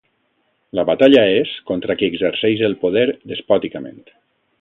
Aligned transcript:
La 0.77 0.85
batalla 0.89 1.19
és 1.33 1.51
contra 1.71 1.97
qui 1.99 2.09
exerceix 2.13 2.63
el 2.69 2.77
poder 2.87 3.05
despòticament. 3.33 4.01